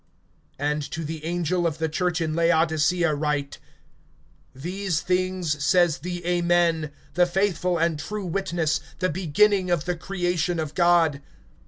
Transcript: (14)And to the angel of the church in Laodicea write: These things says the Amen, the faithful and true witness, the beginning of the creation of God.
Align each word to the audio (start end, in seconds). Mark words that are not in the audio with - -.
(14)And 0.59 0.89
to 0.89 1.03
the 1.05 1.23
angel 1.25 1.67
of 1.67 1.77
the 1.77 1.87
church 1.87 2.19
in 2.21 2.33
Laodicea 2.35 3.13
write: 3.13 3.59
These 4.55 5.01
things 5.01 5.63
says 5.63 5.99
the 5.99 6.25
Amen, 6.25 6.91
the 7.13 7.27
faithful 7.27 7.77
and 7.77 7.99
true 7.99 8.25
witness, 8.25 8.79
the 8.97 9.09
beginning 9.11 9.69
of 9.69 9.85
the 9.85 9.95
creation 9.95 10.59
of 10.59 10.73
God. 10.73 11.21